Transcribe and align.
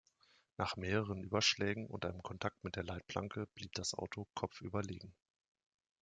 Nach 0.57 0.77
mehreren 0.77 1.21
Überschlägen 1.23 1.85
und 1.85 2.05
einem 2.07 2.23
Kontakt 2.23 2.63
mit 2.63 2.75
der 2.75 2.81
Leitplanke 2.83 3.45
blieb 3.53 3.73
das 3.73 3.93
Auto 3.93 4.25
kopfüber 4.33 4.81
liegen. 4.81 5.13